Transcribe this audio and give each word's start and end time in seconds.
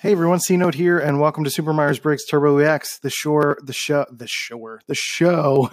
Hey 0.00 0.12
everyone, 0.12 0.38
C 0.38 0.56
Note 0.56 0.76
here, 0.76 0.96
and 0.96 1.18
welcome 1.18 1.42
to 1.42 1.50
Super 1.50 1.72
Myers 1.72 1.98
Briggs 1.98 2.24
Turbo 2.24 2.58
EX, 2.58 3.00
the 3.00 3.10
shore, 3.10 3.58
the 3.60 3.72
show, 3.72 4.06
the 4.12 4.28
show, 4.28 4.78
the 4.86 4.94
show 4.94 5.68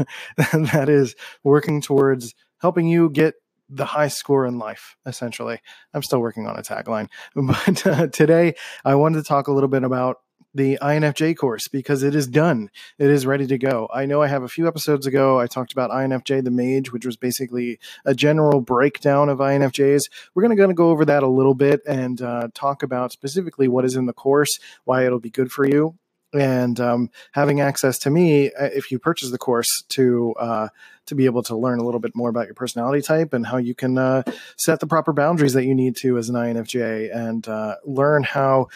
that 0.51 0.89
is 0.89 1.15
working 1.43 1.79
towards 1.79 2.33
helping 2.59 2.87
you 2.87 3.11
get 3.11 3.35
the 3.69 3.85
high 3.85 4.07
score 4.07 4.47
in 4.47 4.57
life. 4.57 4.97
Essentially, 5.05 5.59
I'm 5.93 6.01
still 6.01 6.21
working 6.21 6.47
on 6.47 6.57
a 6.57 6.63
tagline, 6.63 7.09
but 7.35 7.85
uh, 7.85 8.07
today 8.07 8.55
I 8.83 8.95
wanted 8.95 9.17
to 9.17 9.23
talk 9.27 9.47
a 9.47 9.51
little 9.51 9.69
bit 9.69 9.83
about 9.83 10.17
the 10.55 10.79
INFJ 10.81 11.35
course 11.35 11.67
because 11.67 12.01
it 12.01 12.15
is 12.15 12.27
done. 12.27 12.71
It 12.97 13.11
is 13.11 13.25
ready 13.25 13.45
to 13.47 13.57
go. 13.57 13.89
I 13.93 14.05
know 14.05 14.21
I 14.21 14.27
have 14.27 14.41
a 14.41 14.47
few 14.47 14.67
episodes 14.67 15.05
ago, 15.05 15.37
I 15.37 15.47
talked 15.47 15.73
about 15.73 15.91
INFJ 15.91 16.43
the 16.43 16.49
Mage, 16.49 16.91
which 16.91 17.05
was 17.05 17.17
basically 17.17 17.77
a 18.05 18.15
general 18.15 18.61
breakdown 18.61 19.27
of 19.27 19.39
INFJs. 19.39 20.03
We're 20.33 20.47
going 20.47 20.57
to 20.57 20.73
go 20.73 20.89
over 20.89 21.05
that 21.05 21.23
a 21.23 21.27
little 21.27 21.53
bit 21.53 21.81
and 21.85 22.21
uh, 22.21 22.47
talk 22.53 22.81
about 22.81 23.11
specifically 23.11 23.67
what 23.67 23.83
is 23.85 23.95
in 23.95 24.05
the 24.05 24.13
course, 24.13 24.57
why 24.85 25.05
it'll 25.05 25.19
be 25.19 25.29
good 25.29 25.51
for 25.51 25.67
you. 25.67 25.97
And 26.33 26.79
um, 26.79 27.11
having 27.31 27.61
access 27.61 27.97
to 27.99 28.09
me, 28.09 28.51
uh, 28.51 28.65
if 28.65 28.91
you 28.91 28.99
purchase 28.99 29.31
the 29.31 29.37
course, 29.37 29.83
to 29.89 30.33
uh, 30.37 30.67
to 31.05 31.15
be 31.15 31.25
able 31.25 31.43
to 31.43 31.55
learn 31.55 31.79
a 31.79 31.83
little 31.83 31.99
bit 31.99 32.15
more 32.15 32.29
about 32.29 32.47
your 32.47 32.55
personality 32.55 33.01
type 33.01 33.33
and 33.33 33.45
how 33.45 33.57
you 33.57 33.75
can 33.75 33.97
uh, 33.97 34.23
set 34.57 34.79
the 34.79 34.87
proper 34.87 35.13
boundaries 35.13 35.53
that 35.53 35.65
you 35.65 35.75
need 35.75 35.95
to 35.97 36.17
as 36.17 36.27
an 36.27 36.35
INFJ, 36.35 37.15
and 37.15 37.47
uh, 37.47 37.75
learn 37.85 38.23
how 38.23 38.67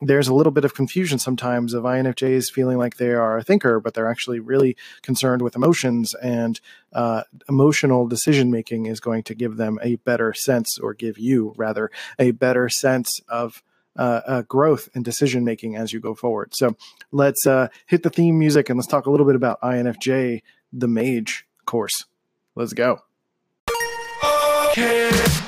there's 0.00 0.28
a 0.28 0.34
little 0.34 0.52
bit 0.52 0.64
of 0.64 0.74
confusion 0.74 1.18
sometimes 1.18 1.72
of 1.72 1.84
INFJs 1.84 2.50
feeling 2.52 2.76
like 2.76 2.96
they 2.96 3.12
are 3.12 3.38
a 3.38 3.42
thinker, 3.42 3.80
but 3.80 3.94
they're 3.94 4.10
actually 4.10 4.40
really 4.40 4.76
concerned 5.02 5.42
with 5.42 5.56
emotions, 5.56 6.14
and 6.14 6.60
uh, 6.92 7.22
emotional 7.48 8.06
decision 8.06 8.50
making 8.50 8.86
is 8.86 9.00
going 9.00 9.22
to 9.22 9.34
give 9.34 9.56
them 9.56 9.78
a 9.82 9.96
better 9.96 10.34
sense, 10.34 10.78
or 10.78 10.92
give 10.92 11.18
you 11.18 11.54
rather 11.56 11.90
a 12.18 12.32
better 12.32 12.68
sense 12.68 13.20
of. 13.28 13.62
Uh, 13.98 14.20
uh, 14.26 14.42
growth 14.42 14.90
and 14.94 15.06
decision 15.06 15.42
making 15.42 15.74
as 15.74 15.90
you 15.90 16.00
go 16.00 16.14
forward. 16.14 16.54
So 16.54 16.76
let's 17.12 17.46
uh, 17.46 17.68
hit 17.86 18.02
the 18.02 18.10
theme 18.10 18.38
music 18.38 18.68
and 18.68 18.76
let's 18.76 18.86
talk 18.86 19.06
a 19.06 19.10
little 19.10 19.24
bit 19.24 19.36
about 19.36 19.58
INFJ, 19.62 20.42
the 20.70 20.86
Mage 20.86 21.46
course. 21.64 22.04
Let's 22.54 22.74
go. 22.74 23.00
Okay. 24.68 25.45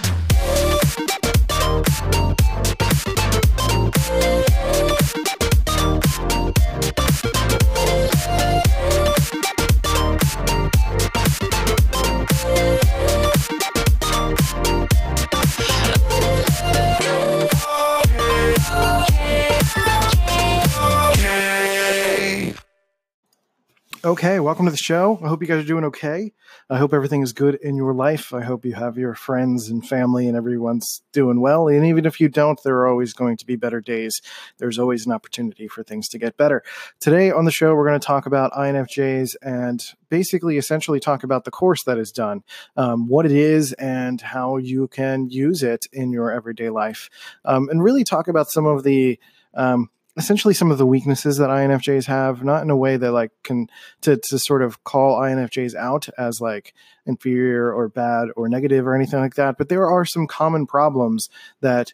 Okay, 24.05 24.39
welcome 24.39 24.65
to 24.67 24.71
the 24.71 24.77
show. 24.77 25.19
I 25.25 25.29
hope 25.29 25.43
you 25.43 25.49
guys 25.49 25.65
are 25.65 25.67
doing 25.67 25.83
okay. 25.87 26.33
I 26.71 26.79
hope 26.79 26.95
everything 26.95 27.21
is 27.23 27.33
good 27.33 27.57
in 27.57 27.75
your 27.75 27.93
life. 27.93 28.33
I 28.33 28.43
hope 28.43 28.65
you 28.65 28.75
have 28.75 28.97
your 28.97 29.17
friends 29.17 29.69
and 29.69 29.85
family 29.85 30.29
and 30.29 30.37
everyone's 30.37 31.03
doing 31.11 31.41
well. 31.41 31.67
And 31.67 31.85
even 31.85 32.07
if 32.07 32.21
you 32.21 32.29
don't, 32.29 32.61
there 32.63 32.77
are 32.77 32.87
always 32.87 33.13
going 33.13 33.37
to 33.39 33.45
be 33.45 33.57
better 33.57 33.81
days. 33.81 34.21
There's 34.59 34.79
always 34.79 35.05
an 35.05 35.11
opportunity 35.11 35.67
for 35.67 35.83
things 35.83 36.09
to 36.11 36.19
get 36.19 36.37
better. 36.37 36.63
Today 37.01 37.33
on 37.33 37.45
the 37.45 37.51
show, 37.51 37.75
we're 37.75 37.89
going 37.89 37.99
to 37.99 38.07
talk 38.07 38.27
about 38.27 38.53
INFJs 38.53 39.35
and 39.43 39.85
basically 40.11 40.59
essentially 40.59 41.01
talk 41.01 41.25
about 41.25 41.45
the 41.45 41.51
course 41.51 41.83
that 41.83 41.99
is 41.99 42.13
done, 42.13 42.45
um, 42.77 43.09
what 43.09 43.27
it 43.27 43.33
is, 43.33 43.73
and 43.73 44.21
how 44.21 44.59
you 44.59 44.87
can 44.87 45.29
use 45.29 45.65
it 45.65 45.87
in 45.93 46.13
your 46.13 46.31
everyday 46.31 46.71
life. 46.71 47.11
Um, 47.45 47.69
and 47.69 47.83
really 47.83 48.05
talk 48.05 48.29
about 48.29 48.49
some 48.49 48.65
of 48.65 48.85
the 48.85 49.19
um, 49.55 49.91
essentially 50.19 50.53
some 50.53 50.71
of 50.71 50.79
the 50.79 50.87
weaknesses 50.87 51.39
that 51.39 51.49
INFJs 51.49 52.07
have, 52.07 52.45
not 52.45 52.63
in 52.63 52.71
a 52.71 52.77
way 52.77 52.97
that 52.97 53.13
like 53.13 53.31
can 53.45 53.69
to 54.03 54.17
to 54.17 54.39
sort 54.39 54.63
of 54.63 54.85
call 54.85 55.21
INFJs 55.21 55.75
out 55.75 56.09
as 56.19 56.41
like 56.41 56.75
inferior 57.07 57.73
or 57.73 57.89
bad 57.89 58.29
or 58.37 58.49
negative 58.49 58.87
or 58.87 58.95
anything 58.95 59.21
like 59.21 59.37
that, 59.37 59.57
but 59.57 59.69
there 59.69 59.87
are 59.87 60.05
some 60.05 60.27
common 60.27 60.67
problems 60.67 61.31
that 61.61 61.93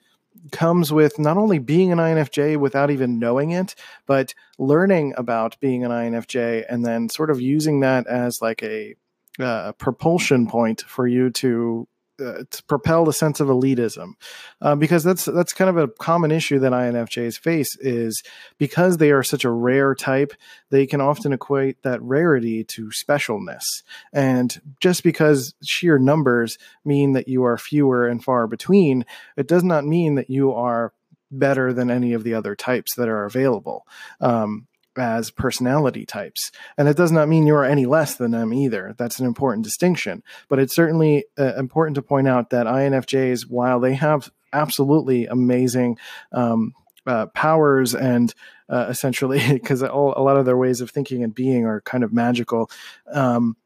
comes 0.51 0.93
with 0.93 1.19
not 1.19 1.37
only 1.37 1.59
being 1.59 1.93
an 1.93 1.99
INFJ 1.99 2.57
without 2.57 2.91
even 2.91 3.19
knowing 3.19 3.53
it, 3.53 3.75
but 4.07 4.35
learning 4.59 5.15
about 5.17 5.59
being 5.61 5.85
an 5.85 5.91
INFJ 5.91 6.65
and 6.69 6.85
then 6.85 7.09
sort 7.09 7.31
of 7.31 7.41
using 7.41 7.81
that 7.81 8.07
as 8.07 8.43
like 8.43 8.63
a 8.63 8.95
uh, 9.39 9.73
propulsion 9.73 10.47
point 10.47 10.83
for 10.83 11.07
you 11.07 11.31
to 11.31 11.87
uh, 12.21 12.45
to 12.51 12.63
propel 12.65 13.05
the 13.05 13.13
sense 13.13 13.41
of 13.41 13.49
elitism, 13.49 14.13
uh, 14.61 14.75
because 14.75 15.03
that's 15.05 15.25
that's 15.25 15.53
kind 15.53 15.71
of 15.71 15.77
a 15.77 15.89
common 15.89 16.31
issue 16.31 16.59
that 16.59 16.73
INFJs 16.73 17.39
face 17.39 17.77
is 17.81 18.23
because 18.59 18.97
they 18.97 19.11
are 19.11 19.23
such 19.23 19.45
a 19.45 19.51
rare 19.51 19.95
type, 19.95 20.33
they 20.71 20.87
can 20.87 21.01
often 21.01 21.33
equate 21.33 21.83
that 21.83 22.03
rarity 22.03 22.65
to 22.65 22.87
specialness, 22.89 23.65
and 24.13 24.61
just 24.81 25.03
because 25.03 25.55
sheer 25.65 25.99
numbers 25.99 26.59
mean 26.85 27.13
that 27.13 27.29
you 27.29 27.45
are 27.45 27.59
fewer 27.59 28.07
and 28.07 28.23
far 28.23 28.47
between, 28.47 29.05
it 29.37 29.49
does 29.49 29.65
not 29.65 29.85
mean 29.85 30.15
that 30.15 30.31
you 30.31 30.53
are 30.53 30.93
better 31.31 31.73
than 31.73 31.91
any 31.91 32.13
of 32.13 32.25
the 32.25 32.35
other 32.35 32.55
types 32.55 32.95
that 32.97 33.09
are 33.09 33.25
available. 33.25 33.87
Um, 34.21 34.67
as 34.99 35.31
personality 35.31 36.07
types. 36.07 36.51
And 36.77 36.89
it 36.89 36.97
does 36.97 37.13
not 37.13 37.29
mean 37.29 37.47
you 37.47 37.55
are 37.55 37.65
any 37.65 37.87
less 37.87 38.17
than 38.17 38.31
them 38.31 38.53
either. 38.53 38.95
That's 38.99 39.19
an 39.19 39.27
important 39.27 39.65
distinction. 39.65 40.23
But 40.49 40.59
it's 40.59 40.75
certainly 40.75 41.25
uh, 41.39 41.55
important 41.57 41.97
to 41.97 42.03
point 42.03 42.29
out 42.29 42.51
that 42.51 42.67
INFJs, 42.67 43.49
while 43.49 43.81
they 43.81 43.95
have 43.95 44.31
absolutely 44.53 45.27
amazing 45.27 45.99
um, 46.33 46.75
uh, 47.07 47.27
powers 47.27 47.95
and 47.95 48.35
uh, 48.69 48.87
essentially, 48.89 49.41
because 49.53 49.83
a 49.83 49.93
lot 49.93 50.37
of 50.37 50.47
their 50.47 50.57
ways 50.57 50.81
of 50.81 50.91
thinking 50.91 51.23
and 51.23 51.35
being 51.35 51.67
are 51.67 51.81
kind 51.83 52.05
of 52.05 52.13
magical. 52.13 52.71
Um, 53.13 53.57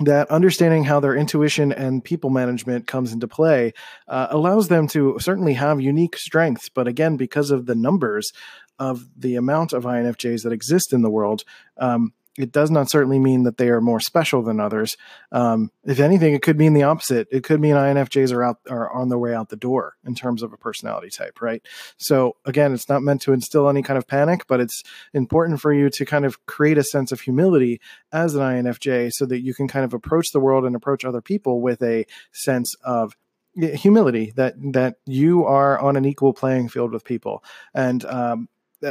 that 0.00 0.30
understanding 0.30 0.84
how 0.84 1.00
their 1.00 1.14
intuition 1.14 1.72
and 1.72 2.02
people 2.02 2.30
management 2.30 2.86
comes 2.86 3.12
into 3.12 3.28
play 3.28 3.72
uh, 4.08 4.28
allows 4.30 4.68
them 4.68 4.88
to 4.88 5.18
certainly 5.18 5.54
have 5.54 5.80
unique 5.80 6.16
strengths. 6.16 6.68
But 6.68 6.88
again, 6.88 7.16
because 7.16 7.50
of 7.50 7.66
the 7.66 7.74
numbers, 7.74 8.32
of 8.78 9.06
the 9.14 9.36
amount 9.36 9.74
of 9.74 9.84
INFJs 9.84 10.42
that 10.42 10.52
exist 10.52 10.92
in 10.94 11.02
the 11.02 11.10
world, 11.10 11.44
um, 11.76 12.14
it 12.38 12.52
does 12.52 12.70
not 12.70 12.88
certainly 12.88 13.18
mean 13.18 13.42
that 13.42 13.56
they 13.56 13.68
are 13.68 13.80
more 13.80 14.00
special 14.00 14.42
than 14.42 14.60
others. 14.60 14.96
Um, 15.32 15.70
if 15.84 15.98
anything, 15.98 16.34
it 16.34 16.42
could 16.42 16.58
mean 16.58 16.74
the 16.74 16.84
opposite. 16.84 17.28
It 17.30 17.42
could 17.42 17.60
mean 17.60 17.74
INFJs 17.74 18.32
are 18.32 18.44
out 18.44 18.58
are 18.68 18.90
on 18.90 19.08
their 19.08 19.18
way 19.18 19.34
out 19.34 19.48
the 19.48 19.56
door 19.56 19.96
in 20.04 20.14
terms 20.14 20.42
of 20.42 20.52
a 20.52 20.56
personality 20.56 21.10
type, 21.10 21.40
right? 21.40 21.62
So 21.96 22.36
again, 22.44 22.72
it's 22.72 22.88
not 22.88 23.02
meant 23.02 23.22
to 23.22 23.32
instill 23.32 23.68
any 23.68 23.82
kind 23.82 23.98
of 23.98 24.06
panic, 24.06 24.46
but 24.46 24.60
it's 24.60 24.82
important 25.12 25.60
for 25.60 25.72
you 25.72 25.90
to 25.90 26.04
kind 26.04 26.24
of 26.24 26.44
create 26.46 26.78
a 26.78 26.84
sense 26.84 27.10
of 27.12 27.20
humility 27.20 27.80
as 28.12 28.34
an 28.34 28.42
INFJ, 28.42 29.12
so 29.12 29.26
that 29.26 29.40
you 29.40 29.52
can 29.52 29.66
kind 29.66 29.84
of 29.84 29.92
approach 29.92 30.30
the 30.32 30.40
world 30.40 30.64
and 30.64 30.76
approach 30.76 31.04
other 31.04 31.20
people 31.20 31.60
with 31.60 31.82
a 31.82 32.06
sense 32.32 32.74
of 32.84 33.16
humility 33.56 34.32
that 34.36 34.54
that 34.72 34.96
you 35.06 35.44
are 35.44 35.78
on 35.80 35.96
an 35.96 36.04
equal 36.04 36.32
playing 36.32 36.68
field 36.68 36.92
with 36.92 37.04
people 37.04 37.42
and 37.74 38.04
um, 38.04 38.48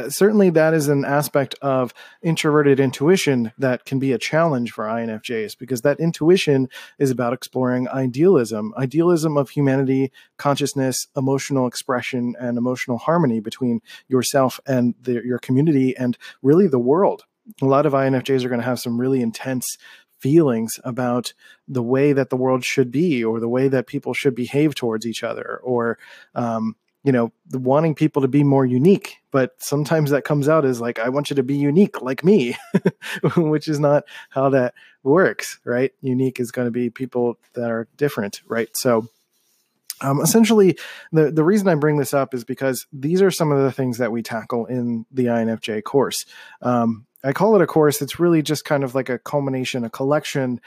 certainly 0.08 0.50
that 0.50 0.74
is 0.74 0.88
an 0.88 1.04
aspect 1.04 1.54
of 1.62 1.92
introverted 2.22 2.80
intuition 2.80 3.52
that 3.58 3.84
can 3.84 3.98
be 3.98 4.12
a 4.12 4.18
challenge 4.18 4.72
for 4.72 4.84
INFJs 4.84 5.58
because 5.58 5.82
that 5.82 6.00
intuition 6.00 6.68
is 6.98 7.10
about 7.10 7.32
exploring 7.32 7.88
idealism, 7.88 8.72
idealism 8.76 9.36
of 9.36 9.50
humanity, 9.50 10.12
consciousness, 10.36 11.08
emotional 11.16 11.66
expression, 11.66 12.34
and 12.38 12.56
emotional 12.56 12.98
harmony 12.98 13.40
between 13.40 13.80
yourself 14.08 14.60
and 14.66 14.94
the, 15.02 15.24
your 15.24 15.38
community 15.38 15.96
and 15.96 16.16
really 16.42 16.66
the 16.66 16.78
world. 16.78 17.24
A 17.60 17.66
lot 17.66 17.86
of 17.86 17.92
INFJs 17.92 18.44
are 18.44 18.48
going 18.48 18.60
to 18.60 18.66
have 18.66 18.80
some 18.80 19.00
really 19.00 19.20
intense 19.20 19.76
feelings 20.20 20.78
about 20.84 21.32
the 21.66 21.82
way 21.82 22.12
that 22.12 22.30
the 22.30 22.36
world 22.36 22.64
should 22.64 22.90
be 22.90 23.24
or 23.24 23.40
the 23.40 23.48
way 23.48 23.68
that 23.68 23.86
people 23.86 24.12
should 24.12 24.34
behave 24.34 24.74
towards 24.74 25.06
each 25.06 25.24
other 25.24 25.58
or 25.64 25.98
um, 26.34 26.76
you 27.02 27.12
know, 27.12 27.32
wanting 27.52 27.94
people 27.94 28.22
to 28.22 28.28
be 28.28 28.44
more 28.44 28.66
unique. 28.66 29.16
But 29.30 29.52
sometimes 29.58 30.10
that 30.10 30.24
comes 30.24 30.48
out 30.48 30.64
as 30.64 30.80
like, 30.80 30.98
I 30.98 31.08
want 31.08 31.30
you 31.30 31.36
to 31.36 31.42
be 31.42 31.56
unique 31.56 32.02
like 32.02 32.24
me, 32.24 32.56
which 33.36 33.68
is 33.68 33.80
not 33.80 34.04
how 34.28 34.50
that 34.50 34.74
works, 35.02 35.58
right? 35.64 35.92
Unique 36.02 36.40
is 36.40 36.50
going 36.50 36.66
to 36.66 36.72
be 36.72 36.90
people 36.90 37.38
that 37.54 37.70
are 37.70 37.88
different, 37.96 38.42
right? 38.46 38.68
So, 38.76 39.08
um, 40.02 40.20
essentially, 40.20 40.78
the, 41.12 41.30
the 41.30 41.44
reason 41.44 41.68
I 41.68 41.74
bring 41.74 41.98
this 41.98 42.14
up 42.14 42.32
is 42.34 42.44
because 42.44 42.86
these 42.92 43.20
are 43.22 43.30
some 43.30 43.52
of 43.52 43.62
the 43.62 43.72
things 43.72 43.98
that 43.98 44.12
we 44.12 44.22
tackle 44.22 44.66
in 44.66 45.04
the 45.10 45.26
INFJ 45.26 45.84
course. 45.84 46.24
Um, 46.62 47.06
I 47.22 47.32
call 47.32 47.54
it 47.54 47.60
a 47.60 47.66
course. 47.66 48.00
It's 48.00 48.18
really 48.18 48.40
just 48.40 48.64
kind 48.64 48.82
of 48.82 48.94
like 48.94 49.10
a 49.10 49.18
culmination, 49.18 49.84
a 49.84 49.90
collection 49.90 50.60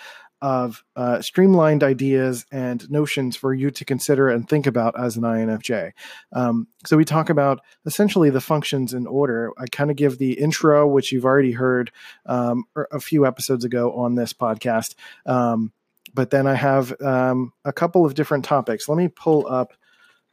of 0.43 0.83
uh, 0.97 1.21
streamlined 1.21 1.85
ideas 1.85 2.45
and 2.51 2.91
notions 2.91 3.37
for 3.37 3.53
you 3.53 3.71
to 3.71 3.85
consider 3.85 4.27
and 4.27 4.47
think 4.47 4.67
about 4.67 4.99
as 4.99 5.15
an 5.15 5.23
INFJ. 5.23 5.93
Um, 6.33 6.67
so 6.85 6.97
we 6.97 7.05
talk 7.05 7.29
about 7.29 7.61
essentially 7.85 8.29
the 8.29 8.41
functions 8.41 8.93
in 8.93 9.07
order. 9.07 9.53
I 9.57 9.67
kind 9.67 9.89
of 9.89 9.95
give 9.95 10.17
the 10.17 10.33
intro, 10.33 10.85
which 10.85 11.13
you've 11.13 11.23
already 11.23 11.53
heard 11.53 11.93
um, 12.25 12.65
a 12.91 12.99
few 12.99 13.25
episodes 13.25 13.63
ago 13.63 13.93
on 13.93 14.15
this 14.15 14.33
podcast. 14.33 14.95
Um, 15.25 15.71
but 16.13 16.29
then 16.29 16.45
I 16.45 16.55
have 16.55 16.93
um, 17.01 17.53
a 17.63 17.71
couple 17.71 18.05
of 18.05 18.13
different 18.13 18.43
topics. 18.43 18.89
Let 18.89 18.97
me 18.97 19.07
pull 19.07 19.47
up 19.47 19.71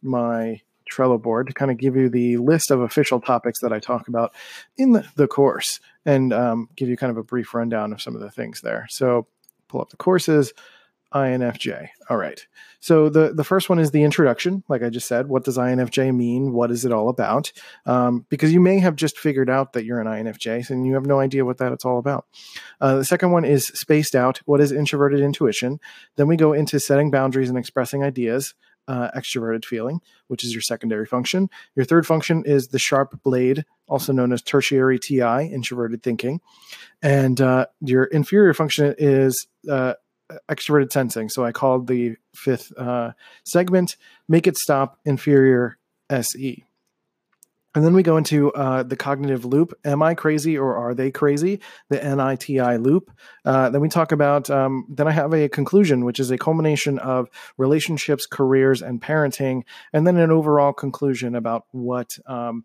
my 0.02 0.60
Trello 0.90 1.22
board 1.22 1.46
to 1.46 1.52
kind 1.52 1.70
of 1.70 1.76
give 1.76 1.94
you 1.94 2.08
the 2.08 2.36
list 2.38 2.72
of 2.72 2.80
official 2.80 3.20
topics 3.20 3.60
that 3.60 3.72
I 3.72 3.78
talk 3.78 4.08
about 4.08 4.34
in 4.76 4.90
the, 4.90 5.06
the 5.14 5.28
course 5.28 5.78
and 6.04 6.32
um, 6.32 6.68
give 6.74 6.88
you 6.88 6.96
kind 6.96 7.12
of 7.12 7.16
a 7.16 7.22
brief 7.22 7.54
rundown 7.54 7.92
of 7.92 8.02
some 8.02 8.16
of 8.16 8.20
the 8.20 8.30
things 8.32 8.60
there. 8.60 8.88
So 8.90 9.28
pull 9.70 9.80
up 9.80 9.90
the 9.90 9.96
courses. 9.96 10.52
INFJ. 11.14 11.88
All 12.08 12.16
right. 12.16 12.46
So 12.78 13.08
the 13.08 13.32
the 13.34 13.42
first 13.42 13.68
one 13.68 13.80
is 13.80 13.90
the 13.90 14.04
introduction. 14.04 14.62
Like 14.68 14.82
I 14.82 14.90
just 14.90 15.08
said, 15.08 15.26
what 15.26 15.44
does 15.44 15.58
INFJ 15.58 16.14
mean? 16.14 16.52
What 16.52 16.70
is 16.70 16.84
it 16.84 16.92
all 16.92 17.08
about? 17.08 17.52
Um, 17.84 18.26
because 18.28 18.52
you 18.52 18.60
may 18.60 18.78
have 18.78 18.94
just 18.94 19.18
figured 19.18 19.50
out 19.50 19.72
that 19.72 19.84
you're 19.84 20.00
an 20.00 20.06
INFJ 20.06 20.70
and 20.70 20.86
you 20.86 20.94
have 20.94 21.06
no 21.06 21.18
idea 21.18 21.44
what 21.44 21.58
that 21.58 21.72
it's 21.72 21.84
all 21.84 21.98
about. 21.98 22.26
Uh, 22.80 22.96
the 22.96 23.04
second 23.04 23.32
one 23.32 23.44
is 23.44 23.66
spaced 23.66 24.14
out. 24.14 24.38
What 24.44 24.60
is 24.60 24.70
introverted 24.70 25.20
intuition? 25.20 25.80
Then 26.16 26.28
we 26.28 26.36
go 26.36 26.52
into 26.52 26.78
setting 26.78 27.10
boundaries 27.10 27.48
and 27.48 27.58
expressing 27.58 28.04
ideas. 28.04 28.54
Uh, 28.90 29.08
extroverted 29.12 29.64
feeling, 29.64 30.00
which 30.26 30.42
is 30.42 30.52
your 30.52 30.60
secondary 30.60 31.06
function. 31.06 31.48
Your 31.76 31.84
third 31.84 32.08
function 32.08 32.42
is 32.44 32.66
the 32.66 32.78
sharp 32.80 33.22
blade, 33.22 33.64
also 33.86 34.12
known 34.12 34.32
as 34.32 34.42
tertiary 34.42 34.98
TI, 34.98 35.46
introverted 35.46 36.02
thinking. 36.02 36.40
And 37.00 37.40
uh, 37.40 37.66
your 37.80 38.02
inferior 38.02 38.52
function 38.52 38.92
is 38.98 39.46
uh, 39.70 39.94
extroverted 40.48 40.90
sensing. 40.90 41.28
So 41.28 41.44
I 41.44 41.52
called 41.52 41.86
the 41.86 42.16
fifth 42.34 42.72
uh, 42.76 43.12
segment 43.44 43.96
"Make 44.28 44.48
It 44.48 44.56
Stop 44.56 44.98
Inferior 45.04 45.78
SE." 46.10 46.64
And 47.74 47.84
then 47.84 47.94
we 47.94 48.02
go 48.02 48.16
into 48.16 48.52
uh, 48.52 48.82
the 48.82 48.96
cognitive 48.96 49.44
loop. 49.44 49.72
Am 49.84 50.02
I 50.02 50.14
crazy 50.14 50.58
or 50.58 50.76
are 50.76 50.92
they 50.92 51.10
crazy? 51.12 51.60
The 51.88 51.98
NITI 51.98 52.78
loop. 52.78 53.12
Uh, 53.44 53.70
then 53.70 53.80
we 53.80 53.88
talk 53.88 54.10
about, 54.10 54.50
um, 54.50 54.86
then 54.88 55.06
I 55.06 55.12
have 55.12 55.32
a 55.32 55.48
conclusion, 55.48 56.04
which 56.04 56.18
is 56.18 56.32
a 56.32 56.38
culmination 56.38 56.98
of 56.98 57.28
relationships, 57.58 58.26
careers, 58.26 58.82
and 58.82 59.00
parenting. 59.00 59.62
And 59.92 60.04
then 60.04 60.16
an 60.16 60.32
overall 60.32 60.72
conclusion 60.72 61.36
about 61.36 61.66
what, 61.70 62.18
um, 62.26 62.64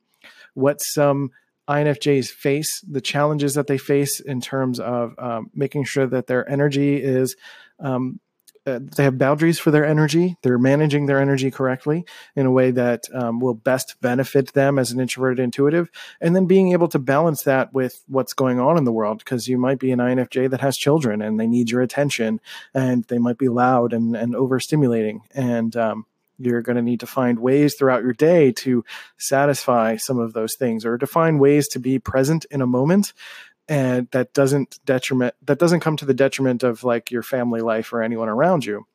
what 0.56 0.82
some 0.82 1.30
INFJs 1.70 2.30
face, 2.30 2.82
the 2.82 3.02
challenges 3.02 3.54
that 3.54 3.68
they 3.68 3.78
face 3.78 4.20
in 4.20 4.42
terms 4.42 4.80
of 4.80 5.14
um, 5.20 5.52
making 5.54 5.84
sure 5.84 6.08
that 6.08 6.26
their 6.26 6.50
energy 6.50 7.02
is. 7.02 7.36
Um, 7.80 8.20
uh, 8.66 8.80
they 8.82 9.04
have 9.04 9.18
boundaries 9.18 9.60
for 9.60 9.72
their 9.72 9.86
energy. 9.86 10.38
They're 10.42 10.58
managing 10.58 11.06
their 11.06 11.20
energy 11.20 11.52
correctly 11.52 12.06
in 12.36 12.46
a 12.46 12.52
way 12.52 12.72
that 12.72 13.04
um, 13.14 13.40
will 13.40 13.54
best 13.54 13.96
benefit 14.02 14.54
them 14.54 14.80
as 14.80 14.92
an 14.92 15.00
introverted 15.00 15.40
intuitive. 15.40 15.90
And 16.20 16.36
then 16.36 16.46
being 16.46 16.72
able 16.72 16.88
to 16.90 17.00
balance 17.00 17.44
that 17.44 17.74
with 17.74 18.04
what's 18.08 18.34
going 18.34 18.60
on 18.60 18.78
in 18.78 18.84
the 18.84 18.92
world, 18.92 19.20
because 19.20 19.48
you 19.48 19.58
might 19.58 19.80
be 19.80 19.92
an 19.92 20.00
INFJ 20.00 20.50
that 20.50 20.62
has 20.62 20.78
children 20.78 21.22
and 21.22 21.40
they 21.40 21.48
need 21.48 21.70
your 21.70 21.82
attention 21.82 22.42
and 22.74 23.04
they 23.06 23.20
might 23.20 23.38
be 23.38 23.50
loud 23.50 23.94
and, 23.94 24.16
and 24.16 24.34
overstimulating. 24.34 25.20
And 25.34 25.76
um, 25.76 26.06
you're 26.38 26.62
going 26.62 26.76
to 26.76 26.82
need 26.82 27.00
to 27.02 27.08
find 27.08 27.40
ways 27.40 27.76
throughout 27.76 28.04
your 28.04 28.14
day 28.14 28.52
to 28.52 28.84
satisfy 29.18 29.98
some 29.98 30.20
of 30.20 30.34
those 30.34 30.56
things 30.56 30.86
or 30.86 30.98
to 30.98 31.08
find 31.08 31.40
ways 31.40 31.68
to 31.70 31.80
be 31.80 32.00
present 32.00 32.46
in 32.52 32.62
a 32.62 32.68
moment 32.68 33.14
and 33.68 34.08
that 34.12 34.34
doesn't 34.34 34.80
detriment 34.86 35.34
that 35.42 35.60
doesn't 35.60 35.80
come 35.80 35.98
to 35.98 36.06
the 36.06 36.14
detriment 36.14 36.64
of 36.64 36.84
like 36.84 37.12
your 37.12 37.24
family 37.24 37.62
life 37.62 37.92
or 37.94 38.02
anyone 38.02 38.30
around 38.30 38.66
you 38.66 38.86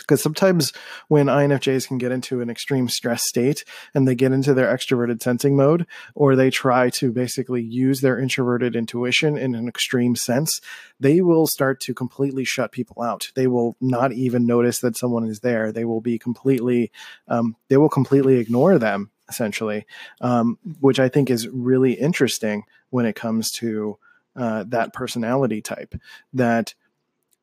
because 0.00 0.22
sometimes 0.22 0.72
when 1.08 1.26
INFJs 1.26 1.86
can 1.88 1.98
get 1.98 2.12
into 2.12 2.40
an 2.40 2.50
extreme 2.50 2.88
stress 2.88 3.26
state 3.28 3.64
and 3.94 4.06
they 4.06 4.14
get 4.14 4.32
into 4.32 4.54
their 4.54 4.74
extroverted 4.74 5.22
sensing 5.22 5.56
mode, 5.56 5.86
or 6.14 6.34
they 6.34 6.50
try 6.50 6.90
to 6.90 7.12
basically 7.12 7.62
use 7.62 8.00
their 8.00 8.18
introverted 8.18 8.76
intuition 8.76 9.36
in 9.36 9.54
an 9.54 9.68
extreme 9.68 10.16
sense, 10.16 10.60
they 10.98 11.20
will 11.20 11.46
start 11.46 11.80
to 11.80 11.94
completely 11.94 12.44
shut 12.44 12.72
people 12.72 13.02
out. 13.02 13.30
They 13.34 13.46
will 13.46 13.76
not 13.80 14.12
even 14.12 14.46
notice 14.46 14.80
that 14.80 14.96
someone 14.96 15.26
is 15.26 15.40
there. 15.40 15.72
They 15.72 15.84
will 15.84 16.00
be 16.00 16.18
completely, 16.18 16.90
um, 17.28 17.56
they 17.68 17.76
will 17.76 17.88
completely 17.88 18.38
ignore 18.38 18.78
them 18.78 19.10
essentially, 19.28 19.86
um, 20.20 20.58
which 20.80 21.00
I 21.00 21.08
think 21.08 21.30
is 21.30 21.48
really 21.48 21.92
interesting 21.92 22.64
when 22.90 23.06
it 23.06 23.16
comes 23.16 23.50
to 23.52 23.98
uh, 24.36 24.64
that 24.68 24.92
personality 24.92 25.60
type. 25.60 25.94
That 26.32 26.74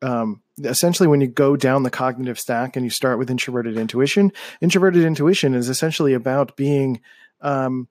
um, 0.02 0.42
essentially 0.64 1.08
when 1.08 1.20
you 1.20 1.26
go 1.26 1.56
down 1.56 1.82
the 1.82 1.90
cognitive 1.90 2.38
stack 2.38 2.76
and 2.76 2.84
you 2.84 2.90
start 2.90 3.18
with 3.18 3.30
introverted 3.30 3.76
intuition 3.76 4.32
introverted 4.60 5.04
intuition 5.04 5.54
is 5.54 5.68
essentially 5.68 6.14
about 6.14 6.56
being 6.56 7.00
um, 7.42 7.88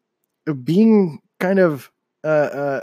being 0.63 1.19
kind 1.39 1.59
of 1.59 1.91
uh, 2.23 2.27
uh, 2.27 2.81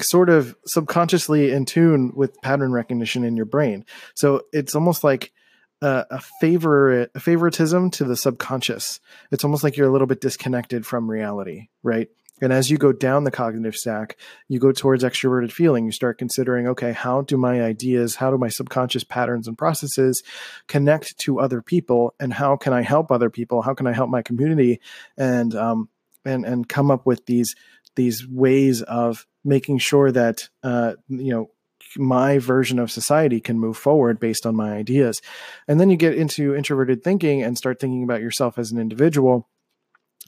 sort 0.00 0.30
of 0.30 0.56
subconsciously 0.66 1.50
in 1.50 1.64
tune 1.64 2.12
with 2.14 2.40
pattern 2.42 2.72
recognition 2.72 3.24
in 3.24 3.36
your 3.36 3.46
brain 3.46 3.84
so 4.14 4.42
it's 4.52 4.74
almost 4.74 5.04
like 5.04 5.32
a, 5.82 6.04
a 6.10 6.20
favorite 6.40 7.10
a 7.14 7.20
favoritism 7.20 7.90
to 7.90 8.04
the 8.04 8.16
subconscious 8.16 9.00
it's 9.30 9.44
almost 9.44 9.64
like 9.64 9.76
you're 9.76 9.88
a 9.88 9.92
little 9.92 10.06
bit 10.06 10.20
disconnected 10.20 10.86
from 10.86 11.10
reality 11.10 11.68
right 11.82 12.08
and 12.42 12.52
as 12.52 12.70
you 12.70 12.78
go 12.78 12.92
down 12.92 13.24
the 13.24 13.30
cognitive 13.30 13.76
stack, 13.76 14.18
you 14.48 14.58
go 14.58 14.72
towards 14.72 15.04
extroverted 15.04 15.52
feeling. 15.52 15.86
You 15.86 15.92
start 15.92 16.18
considering, 16.18 16.66
okay, 16.68 16.92
how 16.92 17.22
do 17.22 17.36
my 17.36 17.62
ideas, 17.62 18.16
how 18.16 18.30
do 18.30 18.38
my 18.38 18.48
subconscious 18.48 19.04
patterns 19.04 19.46
and 19.46 19.56
processes 19.56 20.22
connect 20.66 21.16
to 21.18 21.38
other 21.38 21.62
people, 21.62 22.14
and 22.18 22.32
how 22.32 22.56
can 22.56 22.72
I 22.72 22.82
help 22.82 23.12
other 23.12 23.30
people? 23.30 23.62
How 23.62 23.74
can 23.74 23.86
I 23.86 23.92
help 23.92 24.10
my 24.10 24.22
community? 24.22 24.80
And 25.16 25.54
um, 25.54 25.88
and 26.24 26.44
and 26.44 26.68
come 26.68 26.90
up 26.90 27.06
with 27.06 27.26
these 27.26 27.54
these 27.96 28.26
ways 28.26 28.82
of 28.82 29.26
making 29.44 29.78
sure 29.78 30.10
that 30.10 30.48
uh, 30.64 30.94
you 31.08 31.30
know 31.30 31.50
my 31.96 32.38
version 32.38 32.78
of 32.78 32.90
society 32.90 33.40
can 33.40 33.58
move 33.58 33.76
forward 33.76 34.20
based 34.20 34.46
on 34.46 34.56
my 34.56 34.72
ideas. 34.72 35.20
And 35.68 35.80
then 35.80 35.90
you 35.90 35.96
get 35.96 36.14
into 36.14 36.54
introverted 36.54 37.02
thinking 37.02 37.42
and 37.42 37.56
start 37.56 37.80
thinking 37.80 38.04
about 38.04 38.20
yourself 38.20 38.58
as 38.58 38.72
an 38.72 38.78
individual 38.78 39.48